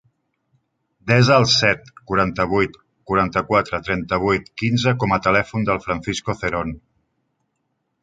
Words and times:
Desa 1.11 1.35
el 1.41 1.45
set, 1.55 1.91
quaranta-vuit, 2.13 2.79
quaranta-quatre, 3.11 3.83
trenta-vuit, 3.91 4.53
quinze 4.63 4.97
com 5.05 5.17
a 5.19 5.23
telèfon 5.29 5.71
del 5.73 5.87
Francisco 5.89 6.41
Ceron. 6.43 6.79